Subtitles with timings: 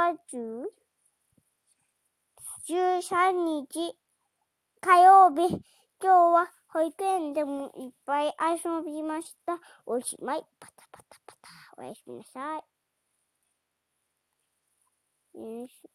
[0.00, 0.16] 月
[2.66, 3.94] 13日
[4.80, 5.62] 火曜日。
[6.00, 8.34] 今日は保育園でもいっぱい
[8.64, 9.60] 遊びました。
[9.84, 10.42] おしまい。
[10.58, 11.50] パタパタパタ。
[11.76, 12.62] おやすみなさ
[15.34, 15.38] い。
[15.38, 15.90] よし